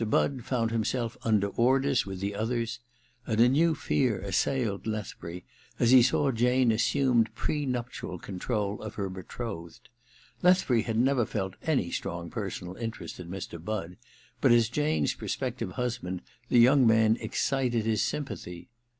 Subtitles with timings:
[0.03, 2.79] Budd found himself under orders with the others;
[3.27, 5.43] and a new fear assailed Lethbury
[5.79, 9.89] as he saw Jane assume pre nuptial control of her betrothed.
[10.41, 13.63] Lethbury had never felt any strong personal interest in Mr.
[13.63, 13.95] Budd;
[14.41, 18.69] but as* Jane's prospective husband the yoimg man excited his sympathy.